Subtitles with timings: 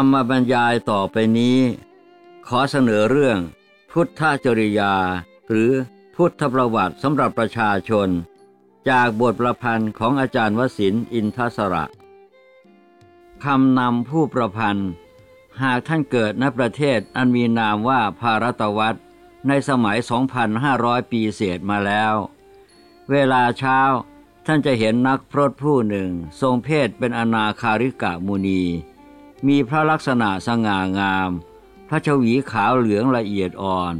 [0.00, 1.58] ธรรมบรรยายต่อไปนี้
[2.46, 3.38] ขอเสนอเรื่อง
[3.90, 4.94] พุทธจริยา
[5.50, 5.72] หรือ
[6.14, 8.08] พุทธประวัติสำหรับประชาชน
[8.90, 11.84] จากบทประพันธ์ของอาจารย์วสินอินทศระ
[13.44, 14.90] คำนำผู้ประพันธ์
[15.62, 18.96] หากท่านเกิดณประเทศอันมีนามว่าภารตวัต
[19.48, 19.98] ในสมัย
[20.54, 22.14] 2,500 ปีเศษมาแล้ว
[23.10, 23.78] เวลาเช้า
[24.46, 26.10] ท่านจะเห็นนักพรตผู้หนึ่ง
[26.40, 28.62] ทรงเพศเป็นอนาคาริกะมุนี
[29.46, 31.30] มีพระลักษณะสง่างาม
[31.88, 33.94] พระชวีขาวเหลืองละเอียดอ่อน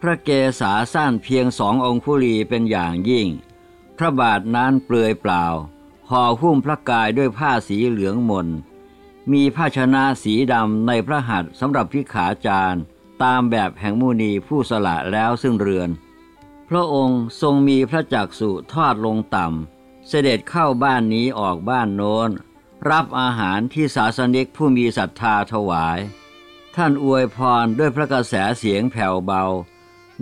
[0.00, 3.28] พระเกศาสั้นเพียงสององคุลีเป็นอย่างยิ่ง
[3.98, 5.44] พระบาทนั้นเปลือยเปล่า
[6.10, 8.48] ห่อหุ้มพระกายด้วยผ้าสีเหลืองมน
[9.32, 12.82] มีภาชนะสีดำในพระหัตถ์สำหรับพิขาจารย์
[13.22, 15.90] ตามแบบแห่งมุนีผู้สละแล้วซึ่งเรือน
[16.68, 22.30] พระองค์ทรงมีพระจักสุทอดลงต่ำ เสด็จเข้าบ้านนี้ออกบ้านโน้น
[22.90, 25.98] รับอาหารที่ศาสนิกผู้มีศรัทธาถวาย
[26.76, 29.44] ท่านอวยพรด้วยพระกระแสเสียงแผ่วเบา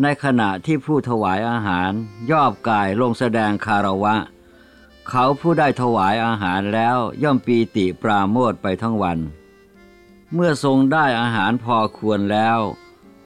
[0.03, 1.93] ในขณะที่ผู้ถวายอาหาร
[2.31, 4.17] ย่อบกายลงแสดงคารวะ
[5.09, 9.19] เขาผู้ได้ถวายอาหารแล้วย่อมปีติปราโมทไปทั้งวัน
[10.33, 12.59] เมื่อทรงได้อาหารพอควรแล้ว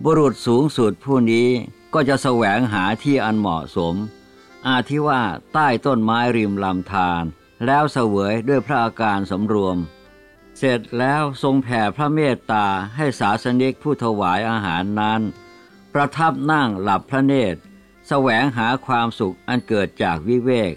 [0.04, 1.48] บุรุษสูงสุดผู้นี้
[1.94, 3.94] ก็จะแสวงหาที่อันเหมาะสม
[4.66, 7.24] อาทิว่าใต้ต้นไม้ริมลำธาร
[7.66, 9.76] แล้วเสวยด้วยพระอาการสำรวม
[10.58, 15.20] เสร็จแล้วทรงแผ่พระเมตตาให้ศาสนิกผู้ถวายอาหารนั้น
[15.92, 17.60] ประทับนั่งหลับพระเนตร
[18.08, 20.72] แสวงหาความสุขอันเกิดจากวิเวก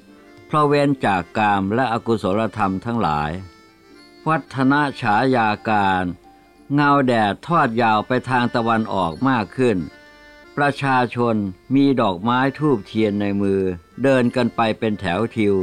[0.47, 3.31] เพราะเว้นจากกามและอกุศลธรรมทั้งหลาย
[4.28, 6.03] วัฒนฉายาการ
[6.74, 9.78] เงาแดดทอดยาวไปทางตะวันออกมากขึ้น
[10.57, 11.36] ประชาชน
[11.75, 13.62] มีดอกไม้ทูบเทียนในมือ
[14.03, 15.56] เดินกันไปเป็นแถวทิว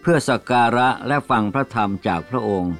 [0.00, 2.74] เพื่อสักการะและฟังพระธรรมจากพระองค์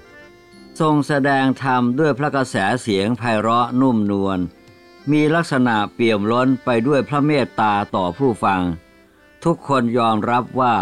[0.81, 4.38] ทรงแสดงธรรมด้วยพระกระแสเสียงไพเราะนุ่มนวล
[5.10, 8.62] มีลักษณะเปี่ยมล้นไปด้วยพระเมตตาต่อผู้ฟัง
[9.44, 10.76] ทุกคนยอมรับว่า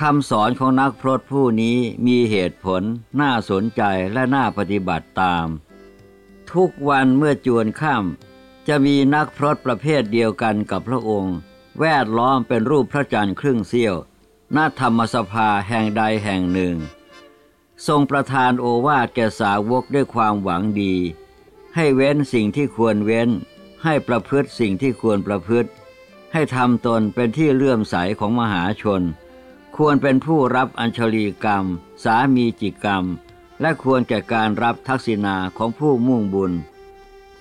[0.00, 2.82] คำสอนของนักพรตผู้นี้มีเหตุผล
[3.20, 5.46] น่าสนใจและน่าปฏิบัติตาม
[6.52, 11.36] ทุกวันเมื่อจวนค่ำจะมีนักพรตประเภทเดียวกันกับพระองค์
[11.80, 13.94] แวดล้อมเป็นรูปพระจันทร์ครึ่งเสี้ยว
[14.56, 16.76] ณธรรมสภาแห่งใดแห่งหนึ่ง
[17.86, 20.94] ทรงประทานโอวาทแก่สาวกด้วยความหวังดี
[21.74, 23.28] ให้เว้นสิ่งที่ควรเว้น
[23.84, 25.70] ให้ประพฤติสิ่งที่ควรประพฤติ
[26.32, 29.02] ให้ทำตนเป็นที่เลื่อมใสของมหาชน
[29.76, 31.64] ควรเป็นผู้รับอัญชลีกรรม
[32.04, 33.04] สามีจิกรรม
[33.60, 36.52] และควรแก่การรับทักษิณาของผู้มุ่งบุญ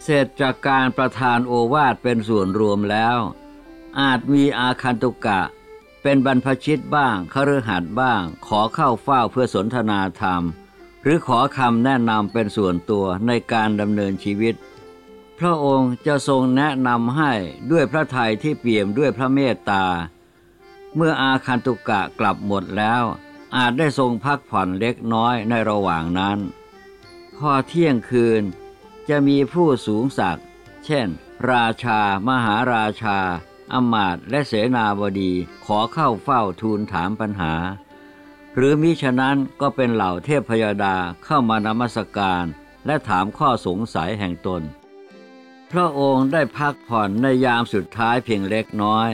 [0.03, 3.17] เสร็จจากการประทานโอวาทเป็นส่วนรวมแล้ว
[3.99, 5.41] อาจมีอาคันตุกะ
[6.01, 10.41] เป็นบรรพชิตบ้างคฤหัสถ์บ้าง ขอเข้าเฝ้าเพื่อสนทนาธรรม
[11.01, 14.55] หรือขอคำแนะนำเป็นส่วนตัวในการดำเนินชีวิต
[15.39, 17.31] พระองค์จะทรงแนะนำให้
[17.71, 19.85] ด้วยพระทัยที่เปี่ยมด้วยพระเมตตา
[20.95, 23.03] เมื่ออาคันตุกะกลับหมดแล้ว
[23.55, 26.37] อาจได้ทรงพักผ่อนเล็กน้อยในระหว่างนั้น
[27.37, 28.43] พอเที่ยงคืน
[29.09, 30.45] จะมีผู้สูงศักดิ์
[30.85, 31.07] เช่น
[31.51, 33.19] ราชามหาราชา
[33.73, 35.31] อำมาตย์และเสนาบดี
[35.65, 37.53] ขอเข้าเฝ้าทูลถามปัญหา
[38.55, 40.95] หรือมิฉะนั้นก็เป็นเหล่าเทพพยาดา
[41.25, 42.43] เข้ามานมัสการ
[42.85, 44.61] และถามข้อสงสัยแห่งตน
[45.71, 49.09] พระองค์ได้พักผ่อนในยามสุดท้ายเพียงเล็กน้อย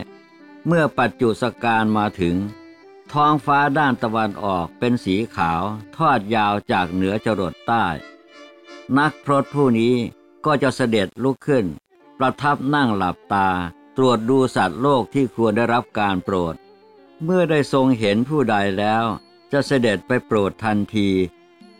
[0.65, 2.35] เมื่อปัจจุสการมาถึง
[3.13, 5.61] ท้องฟ้าด้านตะวันออกเป็นสีขาว
[5.97, 7.85] ทอดยาวจากเหนือจรดใต้
[8.97, 9.95] นักพรตผู้นี้
[10.45, 11.65] ก็จะเสด็จลุกขึ้น
[12.17, 13.49] ประทับนั่งหลับตา
[13.97, 16.55] ตรวจดูสัตว์โลกที่ควรได้รับการโปรด
[17.23, 19.03] เมื่อได้ทรงเห็นผู้ใดแล้ว
[19.51, 21.09] จะเสด็จไปโปรดทันที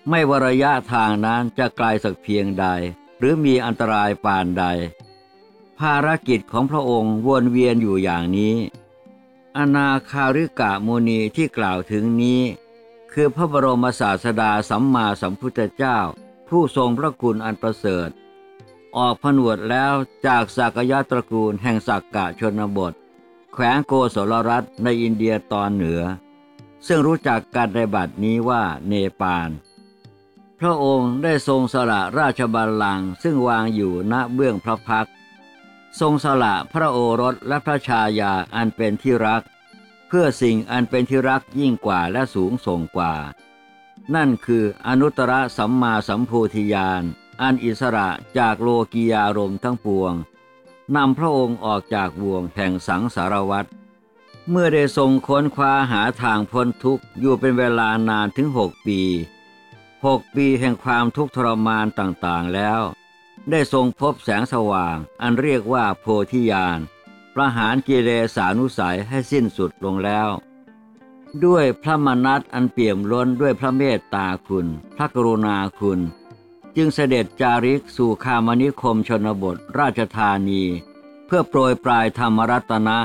[0.09, 2.65] ไม่วระยะทางนั้นจะไกลสักเพียงใด
[3.17, 4.65] หรือมีอันตรายปานใด
[5.79, 8.55] ภารกิจของพระองค์วนเวียนอยู่อย่างนี้
[9.57, 12.41] อนาคาริกะโมนีที่กล่าวถึงนี้
[13.11, 15.97] คือพระบรมศาสดาสัมมาสัมพุทธเจ้า
[16.49, 18.09] ผู้ทรงพระคุณอันประเสริฐ
[18.95, 19.93] ออกผนวดแล้ว
[20.25, 22.93] จากสากยะตระกูลแห่งสักกะชนบท
[23.53, 26.01] แขวงโกศลรัฐในอินเดียตอนเหนือ
[26.87, 29.49] ซึ่งรู้จักการในบัดนี้ว่าเนปาล
[30.59, 35.07] พระองค์ได้ทรงสละราชบัลลังก์ซึ่งวางอยู่ณเบื้องพระพัก
[35.99, 39.43] ทรงสละพระโอรสและพระชายาอันเป็นที่รัก
[40.07, 43.13] เพื่อสิ่งอันเป็นที่รักยิ่งกว่าและสูงส่งกว่า
[44.15, 47.03] นั่นคืออนุตตรสัมมาสัมโพธิญาณ
[47.41, 50.13] อันอิสระจากโลกียารมทั้งปวง
[50.95, 53.65] นำพระองค์ออกจากบ่วงแห่งสังสารวัฏ
[54.49, 59.01] เมื่อได้ทรงค้นคว้าหาทางพ้นทุกข์อยู่เป็นเวลานานถึงหกปี
[60.05, 62.81] หกปีแห่งความทุกข์ทรมานต่างๆแล้ว
[63.49, 66.79] ได้ทรงพบแสงสว่าง อันเรียกว่าโพธิญาณ
[67.35, 70.29] ประหารกิเลสานุสัยให้สิ้นสุดลงแล้ว
[71.45, 74.67] ด้วยพระมนัตอันเปี่ยมล้นด้วยพระเมตตาคุณ
[74.97, 75.99] พระกรุณาคุณ
[76.79, 80.63] จึงเสด็จจาริกสู่คามนิคมชนบทราชธานี
[81.25, 82.99] เพื่อโปรยปลายธรรมรัตนะ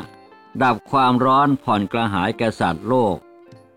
[0.62, 3.16] ดับความร้อนผ่อนกระหายแก่สัตว์โลก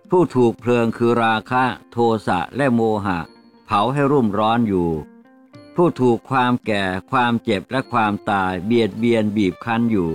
[0.10, 1.98] ผู้ถูกเพลิงคือราคะ โท
[2.28, 3.20] สะและโมหะ
[3.66, 4.90] เผาให้รุ่มร้อนอยู่
[5.76, 10.12] ผู้ถูกความแก่ความเจ็บและความตายเบียดเบียนบีบคั้นอยู่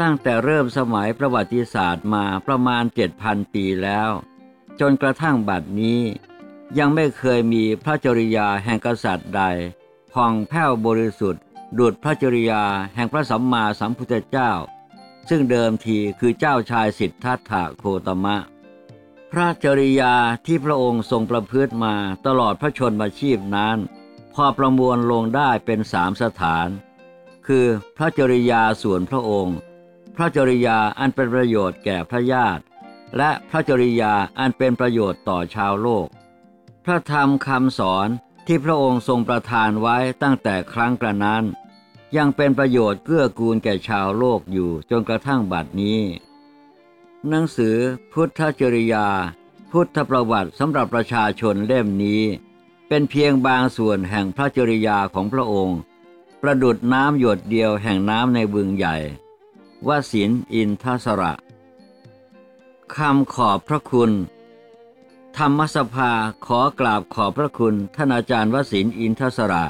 [0.00, 4.10] ตั้งแต่เริ่มสมัยประวัติศาสตร์มาประมาณเจ็ดพันปีแล้ว
[4.80, 6.00] จนกระทั่งบัดนี้
[6.78, 9.42] ยังไม่เคยมีพระจริยาแห่งกษัตริย์ใด
[10.12, 11.42] ผ่องแผ้วบริสุทธิ์
[11.78, 12.62] ดุดพระจริยา
[12.94, 14.52] แห่งพระสัมมาสัมพุทธเจ้า
[15.28, 18.36] ซึ่งเดิมทีคือเจ้าชายสิทธัตถะโคตมะ
[19.32, 20.14] พระจริยา
[20.46, 21.94] ที่พระองค์ทรงประพฤติมา
[22.26, 23.78] ตลอดพระชนมาชีพนั้น
[24.34, 26.68] พอประมวลลงได้เป็นสามสถาน
[27.46, 27.66] คือ
[27.96, 29.56] พระจริยาส่วนพระองค์
[30.16, 32.62] พระจริยาอันเป็นประโยชน์แก่พระญาติ
[33.16, 36.08] และพระจริยาอันเป็นประโยชน์ต่อชาวโลก
[36.90, 38.08] ระธรรมคำสอน
[38.46, 41.44] ที่พระองค์ทรงประทานไว้ตั้งแต่ครั้งกระนั้น
[42.16, 46.00] ยังเป็นประโยชน์เกื้อกูลแก่ชาวโลกอยู่จนกระทั่งบัดนี้
[47.28, 47.76] หนังสือ
[48.12, 49.06] พุทธจริยา
[49.70, 52.22] พุทธประวัติสำหรับประชาชนเล่มนี้
[52.88, 55.78] เป็นเพียงบางส่วนแห่งพระจริยาของพระองค์
[56.42, 58.96] ประดุดน้ำหยดเดียวแห่งน้ำในบึงใหญ่
[59.86, 61.32] วสินอินทสระ
[62.94, 64.10] คำขอบพระคุณ
[65.38, 66.12] ธรรมสภา
[66.46, 69.66] ขอกราบขอบพระคุณท่านอาจารย์วสินอินทสระ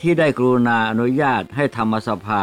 [0.00, 2.42] ที่ได้กรุณาอนุญาตให้ธรรมสภา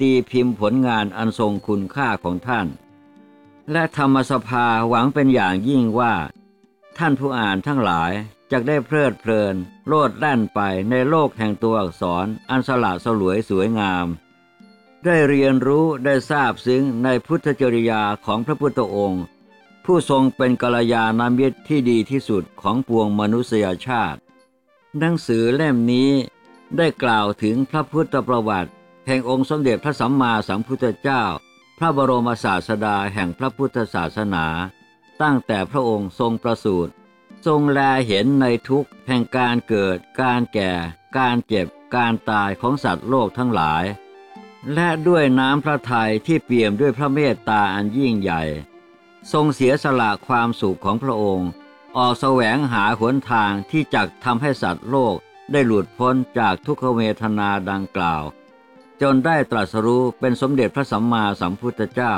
[0.00, 2.66] ตีพิมพ์ผลงานอันทรงคุณค่าของท่าน
[3.72, 6.14] และธรรมสภาหวังเป็นอย่างยิ่งว่า
[6.98, 8.12] ท่านผู้อ่านทั้งหลาย
[8.50, 9.54] จะได้เพลิดเพลิน
[9.88, 10.60] โลดแล่นไป
[10.90, 14.06] ในโลกแห่งตัวอักษรอันสละสลวยสวยงาม
[15.04, 19.24] ได้เรียนรู้ได้ทราบซึ้งในพุทธจริยาของพระพุทธองค์
[19.84, 24.20] ผู้ทรงเป็นกัลยาณมิตรที่ดีที่สุดของปวงมนุษยชาติ
[24.98, 26.10] หนังสือเล่มนี้
[26.76, 28.70] ได้กล่าวถึงพระพุทธประวัติ
[29.06, 31.22] แห่งองค์สมเด็จพระสัมมาสัมพุทธเจ้า
[31.78, 34.46] พระบรมศาสดาแห่งพระพุทธศาสนา
[35.22, 36.92] ตั้งแต่พระองค์ทรงประสูติ
[37.46, 40.72] ทรงแลเห็นในทุกแห่งการเกิด การแก่
[41.18, 43.84] การเจ็บ การตายของสัตว์โลกทั้งหลาย
[44.74, 48.42] และด้วยน้ำพระทัยที่เปี่ยมด้วยพระเมตตาอันยิ่งใหญ่
[49.32, 51.48] ทรงเสียสละความสุขของพระองค์
[51.96, 55.16] ออกแสวงหาหนทางที่จะทำให้สัตว์โลก
[55.52, 58.22] ได้หลุดพ้นจากทุกขเวทนาดังกล่าว
[59.02, 62.14] จนได้ตรัสรู้เป็นสมเด็จพระสัมมาสัมพุทธเจ้า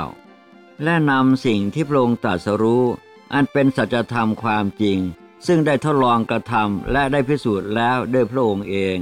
[0.83, 2.85] และนำสิ่งที่พระองค์ตรัสรู้
[3.33, 4.99] อันเป็นสัจธรรมความจริง
[5.47, 8.99] ซึ่งได้ทดลองกระทำและได้พิสูจน์แล้วด้วยพระองค์เอง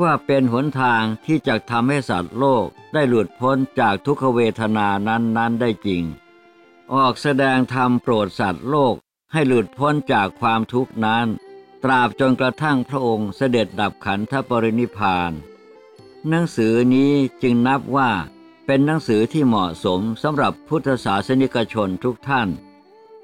[0.00, 6.02] ว่าเป็นหนทางที่จะทำให้สัตว์โลกได้หลุดพ้นจากทุกขเวทนานั้นๆได้จริง
[6.94, 8.94] ออกแสดงธรรมโปรดสัตว์โลก
[9.32, 11.26] ให้หลุดพ้นจากความทุกข์นั้น
[11.84, 15.32] ตราบจนกระทั่งพระองค์เสด็จดับขันธปรินิพาน
[16.28, 17.12] หนังสือนี้
[17.42, 18.10] จึงนับว่า
[18.66, 22.48] เป็นหนังสือที่เหมาะสมสำหรับพุทธศาสนิกชนทุกท่าน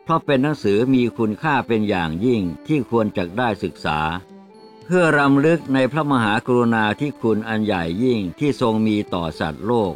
[0.03, 3.99] เพราะเป็นหนังสือมีคุณค่าเป็นอย่างยิ่งที่ควรจะได้ศึกษา
[4.85, 9.95] เพื่อรำลึกในพระมหากรุณาที่คุณอันใหญ่ยิ่งที่ทรงมีต่อสัตว์โลก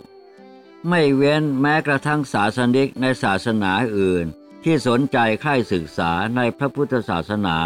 [0.88, 4.26] ไม่เว้นแม้กระทั่งศาสนิกในศาสนาอื่น
[4.62, 7.59] ที่สนใจใคร่ศึกษาในพระพุทธศาสนา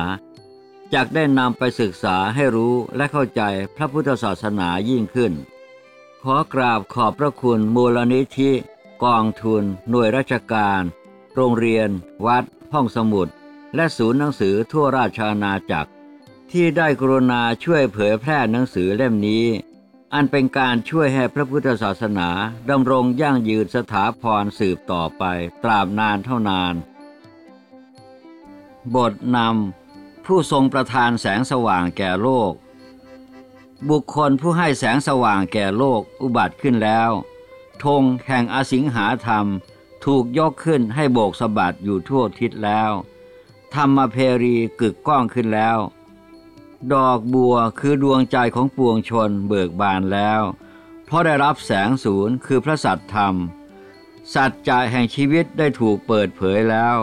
[0.95, 3.43] จากได้นำไปศึกษาให้รู้และเข้าใจ
[3.77, 5.33] พระพุทธศาสนายิ่งขึ้น
[6.23, 8.51] ขอกราบขอบพระคุณมูลนิธิ
[9.05, 10.83] กองทุน หน่วยราชการ
[11.35, 11.89] โรงเรียน
[12.27, 13.29] วัด ห้องสมุด
[13.75, 15.91] และศูนย์หนังสือทั่วราชอาณาจักร
[16.51, 19.45] ที่ได้กรุณาช่วยเผยแพร่หนังสือเล่มนี้
[20.15, 22.29] อันเป็นการช่วยให้พระพุทธศาสนา
[22.71, 25.25] ดำรงยั่งยืนสถาพรสืบต่อไป
[25.63, 26.75] ตราบนานเท่านาน
[28.95, 32.53] บทนำผู้ทรงประทานแสงสว่างแก่โลก
[33.89, 37.11] บุคคลผู้ให้แสงสว่างแก่โลกอุบัติขึ้นแล้ว
[37.85, 39.47] ธงแห่งอสิงหาธรรม
[40.05, 42.91] ถูกยกขึ้นให้โบกสะบัดอยู่ทั่วทิศแล้ว
[43.75, 45.79] ธรรมเพรีกึกก้องขึ้นแล้ว
[46.95, 50.43] ดอกบัวคือดวงใจของปวงชนเบิกบานแล้ว
[51.05, 53.35] เพราะได้รับแสงศูนย์คือพระสัตธรรม
[54.35, 56.97] สัจจะแห่งชีวิตได้ถูกเปิดเผยแล้ว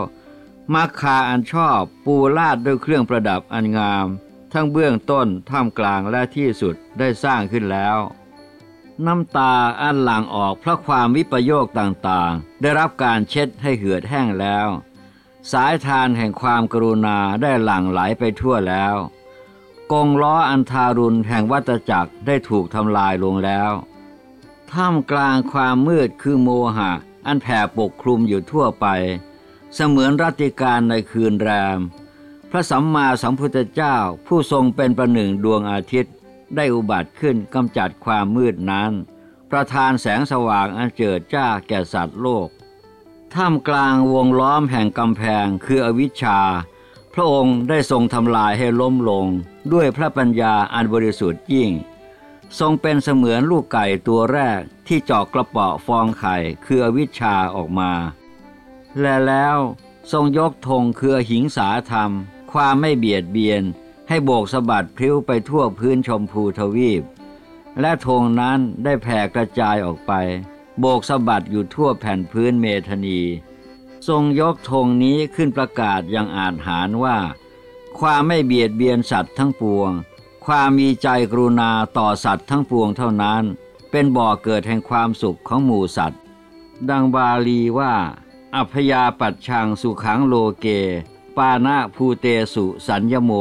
[0.74, 4.06] มัคคาอันชอบปูลาดด้วยเครื่องประดับอันงาม
[4.52, 7.98] ทั้งเบื้องต้นท่ามกลางและที่สุดได้สร้างขึ้นแล้ว
[9.06, 14.68] น้ำตาอันหลั่งออกเพราะความวิปโยคต่างๆ ได้รับการเช็ดให้เหือดแห้งแล้ว
[15.52, 18.94] สายทานแห่งความกรุณาได้หลั่งไหลไปทั่วแล้ว
[19.92, 23.70] กงล้ออันทารุณแห่งวัตจักรได้ถูกทำลายลงแล้ว
[24.72, 26.92] ท่ามกลางความมืดคือโมหะ
[27.26, 28.86] อันแผ่ปกคลุมอยู่ทั่วไป
[29.74, 31.78] เสมือนรัติการในคืนแรม
[32.50, 36.14] พระสัมมาสัมพุทธเจ้าผู้ทรงเป็นประหนึ่งดวงอาทิตย์
[36.56, 38.92] ได้อุบัติขึ้นกำจัดความมืดนั้น
[39.50, 42.48] ประทานแสงสว่างอันเจิดจ้าแก่สัตว์โลก
[43.34, 46.40] ท่ามกลางวงล้อมแห่งกำแพงคืออวิชชา
[47.18, 49.26] ระองค์ได้ทรงทำลายให้ล้มลง
[49.72, 51.70] ด้วยพระปัญญาอันบริสุทธิ์ยิ่ง
[52.58, 57.92] ทรงเป็นเสมือนลูกไก่ตัวแรกที่เจาะกระเปาะฟองไข่คือวิชชาออกมา
[59.00, 59.56] และแล้ว
[60.12, 62.10] ทรงยกธงคือหิงสาธรรม
[62.52, 63.62] ความไม่เบียดเบียน
[64.08, 67.02] ให้โบกสะบัดพลิ้วไปทั่วพื้นชมพูทวีป
[67.80, 70.12] และธงนั้นได้แผ่กระจายออกไป
[70.80, 73.20] โบกสะบัดอยู่ทั่วแผ่นพื้นเมธนี
[74.08, 77.18] ทรงยกธงนี้ขึ้นประกาศอย่างอาจหารว่า
[77.98, 79.90] ความไม่เบียดเบียนสัตว์ทั้งปวง
[80.44, 83.44] ความมีใจกรุณาต่อสัตว์ทั้งปวงเท่านั้น
[83.90, 86.20] เป็นบ่อเกิดแห่งความสุขของหมู่สัตว์
[86.88, 87.94] ดังบาลีว่า
[88.54, 90.66] อัพยาปัจชังสุขังโลเก
[91.36, 93.32] ปานะภูเตสุสัญญโม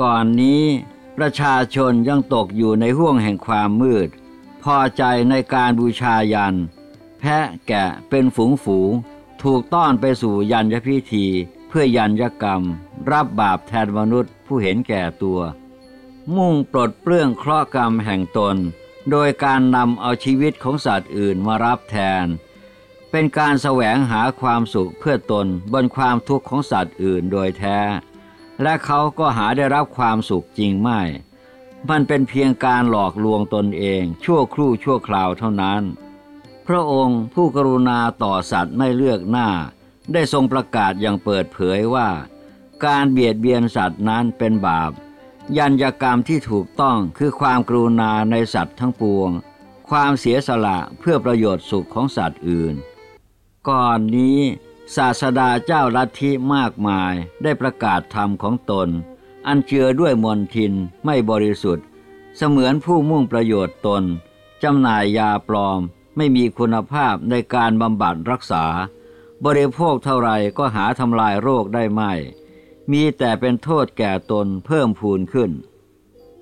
[0.00, 0.62] ก่อนนี้
[1.16, 4.08] ประชาชนยังตกอยู่ในห่วงแห่งความมืด
[4.62, 6.54] พอใจในการบูชายัน
[7.18, 8.92] แพะแกะเป็นฝูงฝูง
[9.42, 11.26] ถูกต้อนไปสู่ยันยพิธี
[11.68, 12.62] เพื่อยันยกรรม
[13.10, 15.40] รับบาปแทนมนุษย์ผู้เห็นแก่ตัว
[16.36, 18.56] มุ่งปลดเปลื้องเคราะห์กรรมแห่งตน
[19.10, 22.26] โดยการนำเอาชีวิตของสัตว์อื่นมารับแทน
[23.10, 27.78] เป็นการแสวงหาความสุขเพื่อตนบนความทุกข์ของสัตว์อื่นโดยแท้
[28.62, 31.00] และเขาก็หาได้รับความสุขจริงไม่
[31.88, 35.82] มันเป็นเพียงการหลอกลวงตนเองชั่วครู่ชั่วคราวเท่านั้น
[36.66, 39.48] พระองค์ผู้กรุณาต่อสัตว์ไม่เลือกหน้า
[40.12, 42.08] ได้ทรงประกาศอย่างเปิดเผยว่า
[42.84, 44.92] การเบียดเบียนสัตว์นั้นเป็นบาป
[45.56, 49.30] ยัญญกรรมที่ถูกต้องคือความกรุณาในสัตว์ทั้งปวง
[49.88, 52.74] ความเสียสละเพื่อประโยชน์สุขของสัตว์อื่น
[53.68, 54.38] ก่อนนี้
[54.96, 58.88] ศาสดาเจ้าลัทธิมากมายได้ประกาศธรรมของตน
[59.46, 60.72] อันเจือด้วยมนทิน
[61.04, 61.86] ไม่บริสุทธิ์
[62.36, 64.02] เสมือนผู้มุ่งประโยชน์ตน
[64.62, 65.80] จำหน่ายยาปลอม
[66.16, 68.64] ไม่มีคุณภาพในการบำบัดรักษา
[69.44, 72.12] บริโภคเท่าไรก็หาทำลายโรคได้ไม่
[72.92, 75.50] มีแต่เป็นโทษแก่ตนเพิ่มพูนขึ้น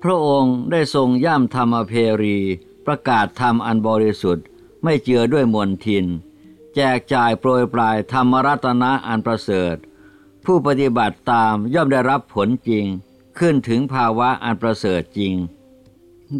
[0.03, 2.37] พระองค์ได้ทรงย่ำธรรมเพรี
[2.85, 4.45] ประกาศธรรมอันบริสุทธิ์
[4.83, 6.05] ไม่เจือด้วยมวลทิน
[6.75, 9.75] แจกจ่ายโปรยปลายธรรมรัตนะอันประเสริฐ
[10.45, 12.85] ผู้ปฏิบัติตามย่อมได้รับผลจริง
[13.37, 15.33] ขึ้นถึงภาวะอันประเสริฐจริง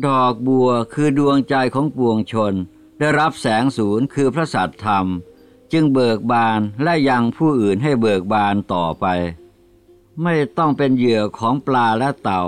[0.06, 2.54] ดอกบัวคือดวงใจของปวงชน
[3.02, 5.06] ได้รับแสงศูนย์คือพระสัตธรรม
[5.72, 9.06] จึงเบิกบานและยังผู้อื่นให้เบิกบานต่อไป
[10.24, 12.44] ไม่ต้องเป็นเหยื่อของปลาและเต่า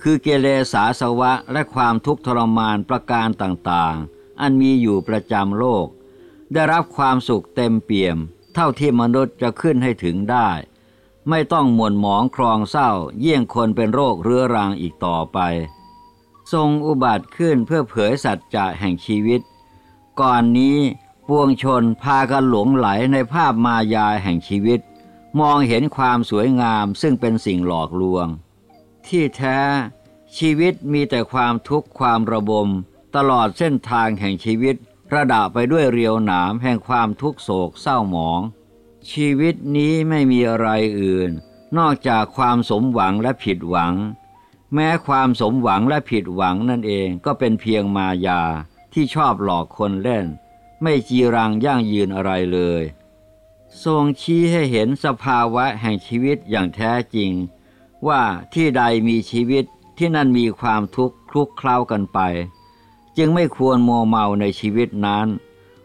[0.00, 5.86] คือเกเรสาสวะและความทุกข์ทรมานประการต่างๆ อันมีอยู่ประจำโลก
[6.52, 8.16] ได้รับความสุขเต็มเปี่ยม
[8.54, 10.48] เท่าที่มนุษย์จะขึ้นให้ถึงได้
[11.28, 15.38] ไม่ต้องหม่นหมองครองเศร้า เยี่ยงคนเป็นโรคเรื้อรังอีกต่อไป
[16.52, 19.42] ทรงอุบัติขึ้นเพื่อเผยสัจจะแห่งชีวิต
[20.20, 20.78] ก่อนนี้
[21.28, 24.80] ปวงชนพากันหลงไหลในภาพมายาแห่งชีวิต
[25.40, 28.26] มองเห็นความสวยงามซึ่งเป็นสิ่งหลอกลวง
[29.06, 29.58] ที่แท้
[30.38, 32.68] ชีวิตมีแต่ความทุกข์ความระบม
[33.16, 34.76] ตลอดเส้นทางแห่งชีวิต
[35.14, 38.40] ระดาไปด้วยเรียวหนามแห่งความทุกโศกเศร้าหมอง
[39.10, 40.68] ชีวิตนี้ไม่มีอะไร
[41.00, 41.30] อื่น
[41.78, 43.94] นอกจากความสมหวังและผิดหวัง
[44.74, 48.42] แม้ความสมหวังและผิดหวังนั่นเองก็เป็นเพียงมายา
[48.94, 50.26] ที่ชอบหลอกคนเล่น
[50.82, 52.82] ไม่จีรังย่างยืนอะไรเลย
[53.84, 57.32] ทรงชี้ให้เห็นสภาวะแห่งชีวิตอย่างแท้จริง
[58.08, 58.22] ว่า
[58.52, 59.64] ที่ใดมีชีวิต
[59.96, 62.18] ที่นั่นมีความทุกข์คลุกเคล้ากันไป
[63.16, 65.26] จึงไม่ควรมัวเมาในชีวิตนั้น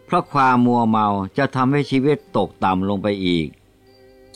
[0.05, 3.47] เพราะความมัวเมาจะทำให้ชีวิตตกต่ำลงไปอีก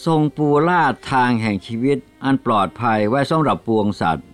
[0.05, 4.27] ทรงปูลาดทางแห่งชีวิตอันปลอดภัยไว้สำหรับปวงสัตว์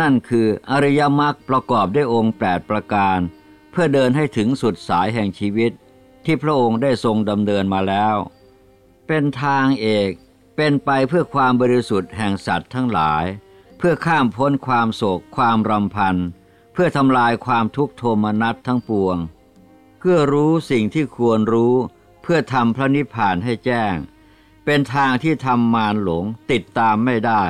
[0.00, 3.18] นั่นคืออริยมรรคประกอบด้วยองค์แปดประการ
[3.78, 5.72] พื่อเดินให้ถึงสุดสายแห่งชีวิต
[6.24, 8.16] ที่พระองค์ได้ทรงดำเนินมาแล้ว
[9.06, 10.10] เป็นทางเอก
[10.56, 13.24] เป็นไปเพื่อความบริสุทธิ์แห่งสัตว์ทั้งหลาย
[13.78, 16.16] เพื่อข้ามพ้นความโศกความรำพัน
[16.72, 19.16] เพื่อทำลายความทุกข์โทมนัสทั้งปวง
[19.98, 21.74] เพื่อรู้สิ่งที่ควรรู้
[22.22, 23.94] เพื่อทำพระนิพพานให้แจ้ง
[24.64, 27.44] เป็นทางที่ทำมารหลงติดตามไม่ได้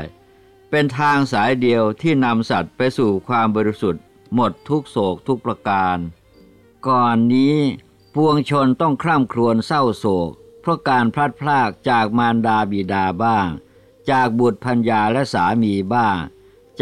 [0.71, 4.03] เป็นทางสายเดียวที่นำสัตว์ไปสู่ความบริสุทธิ์
[4.35, 5.99] หมดทุกโศกทุกประการ
[6.89, 7.57] ก่อนนี้
[8.15, 13.49] ปวงชนต้องคร่ำครวญเศร้าโศก เพราะการพลัดพรากจากมารดาบิดาบ้าง
[14.11, 16.19] จากบุตรพัญญาและสามีบ้าง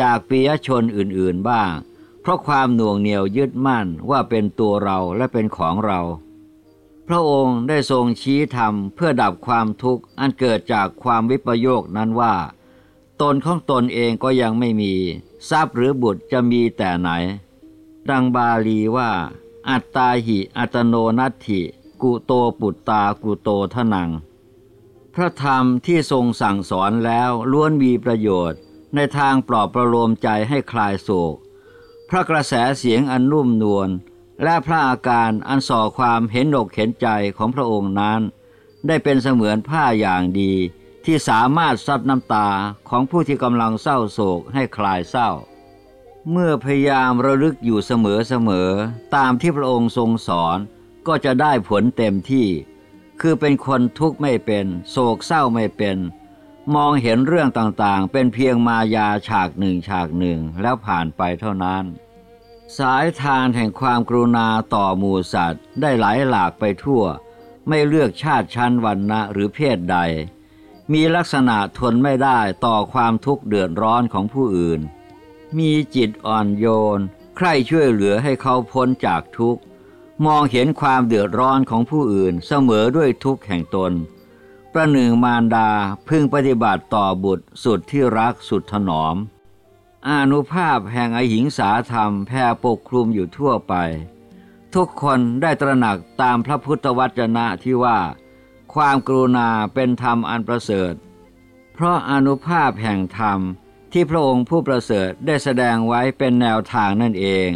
[0.00, 1.72] จากปียชนอื่นๆบ้าง
[2.20, 6.00] เพราะความหน่วงเหนียวยึดมั่นว่าเป็นตัวเราและเป็นของเรา
[7.08, 12.34] พระองค์ได้ทรงชี้ธรรมเพื่อดับความทุกข์อันเกิดจากความวิปโยคนั้นว่า
[13.20, 14.94] ตนของตนเองก็ยังไม่มี
[15.50, 17.10] ทรัพย์หรือบุตรจะมีแต่ไหน
[18.08, 19.10] ดังบาลีว่า
[19.70, 21.60] อัตตาหิ อัตโนนัตถิ
[22.02, 24.10] กุโตปุตตากุโตทนัง
[25.14, 28.60] พระธรรมที่ทรงสั่งสอนแล้วล้วนมีประโยชน์
[28.94, 31.36] ในทางปลอบประโลมใจให้คลายโศก
[32.08, 33.88] พระกระแสเสียงอันนุ่มนวล
[34.42, 38.20] และพระอาการอันส่อความเห็นอกเห็นใจของพระองค์นั้น
[38.86, 40.52] ได้เป็นเสมือนผ้าอย่างดี
[41.04, 42.48] ที่สามารถซับน้ำตา
[42.88, 45.30] ของผู้ที่กำลังเศร้าโศกให้คลายเศร้า
[46.30, 47.92] เมื่อพยายามระลึกอยู่เส
[48.48, 50.58] มอๆ ตามที่พระองค์ทรงสอน
[51.06, 52.48] ก็จะได้ผลเต็มที่
[53.20, 55.98] คือเป็นคนทุกข์ไม่เป็น โศกเศร้าไม่เป็น
[56.74, 61.84] มองเห็นเรื่องต่างๆ เป็นเพียงมายาฉากหนึ่งฉากหนึ่งแล้วผ่านไปเท่านั้น
[62.78, 67.04] สายทานแห่งความกรุณาต่อหมูสัตว์ ได้ไหลหลากไปทั่ว
[67.68, 69.98] ไม่เลือกชาติชั้นวรรณะหรือเพศใด
[70.92, 74.80] มีลักษณะทนไม่ได้ต่อความทุกข์เดือดร้อนของผู้อื่น
[75.58, 76.66] มีจิตอ่อนโย
[76.98, 77.00] น
[77.36, 79.62] ใครช่วยเหลือให้เขาพ้นจากทุกข์
[80.24, 83.92] มองเห็นความเดือดร้อนของผู้อื่นเสมอด้วยทุกข์แห่งตน
[84.72, 85.70] ประหนึ่งมารดา
[86.08, 89.16] พึงปฏิบัติต่อบุตรสุดที่รักสุดถนอม
[90.08, 93.74] อานุภาพแห่งอหิงสาธรรมแผ่ปกคลุมอยู่ทั่วไป
[94.74, 97.98] ทุกคนได้ตระหนักตามพระพุทธวจนะที่ว่า
[98.74, 100.94] ความกรุณาเป็นธรรมอันประเสริฐ
[101.74, 103.40] เพราะอนุภาพแห่งธรรม
[103.96, 107.48] ที่พระองค์ผู้ประเสริฐได้แสดงไว้เป็นแนวทางนั่นเอง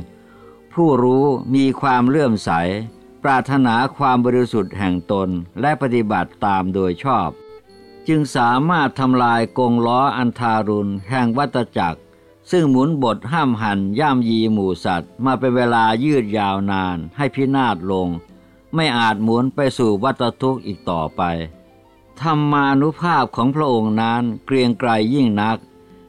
[0.75, 1.25] ผู้รู้
[1.55, 2.51] มีความเลื่อมใส
[3.23, 5.29] ปรารถนาความบริสุทธิ์แห่งตน
[5.61, 7.29] และปฏิบัติตามโดยชอบ
[8.09, 12.01] จึงสามารถทำลายกงล้ออันทารุณแห่งวัตจักร
[12.51, 18.09] ซึ่งหมุนบทห้ามหันย่ำยีหมู่สัตว์ มาเป็นเวลายืดยาวนานให้พินาศลง
[18.75, 21.23] ไม่อาจหมุนไปสู่วัตทุกข์อีกต่อไป
[22.21, 25.59] ธรรมานุภาพของพระองค์นั้นเกรียงไกรยิ่งนัก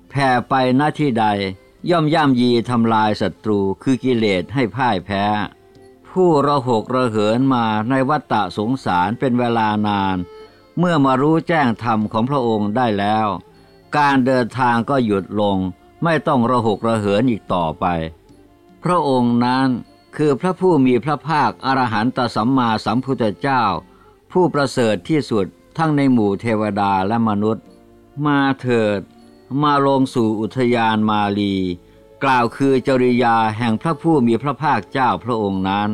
[0.09, 1.25] แผ่ไปหน้าที่ใด
[1.89, 5.23] ย่อมย่ำยีทำลายศัตรูคือกิเลสให้พ่ายแพ้
[6.09, 10.17] ผู้ระหกระเหินมาในวัฏฏะสงสารเป็นเวลานาน
[10.77, 13.27] เมื่อมารู้แจ้งธรรมของพระองค์ได้แล้ว
[13.97, 15.57] การเดินทางก็หยุดลง
[16.03, 17.85] ไม่ต้องระหกระเหินอีกต่อไป
[18.83, 19.67] พระองค์นั้น
[20.15, 23.63] คือพระผู้มีพระภาคอรหันตสัมมาสัมพุทธเจ้า
[24.31, 25.45] ผู้ประเสริฐที่สุด
[25.77, 27.65] ทั้งในหมู่เทวดาและมนุษย์
[28.25, 28.99] มาเถิด
[29.63, 31.55] มาลงสู่อุทยานมาลี
[32.23, 35.89] กล่าวคือจริยาแห่งพระผู้มีพระภาคเจ้าพระองค์นั้น